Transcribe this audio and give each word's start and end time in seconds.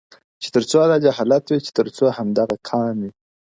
چي 0.41 0.49
تر 0.55 0.63
څو 0.69 0.79
دا 0.91 0.97
جهالت 1.05 1.43
وي 1.47 1.59
چي 1.65 1.71
تر 1.77 1.87
څو 1.97 2.05
همدغه 2.17 2.55
قام 2.67 2.95
وي- 3.03 3.11